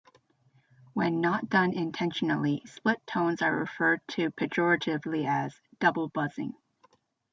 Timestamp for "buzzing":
6.09-6.55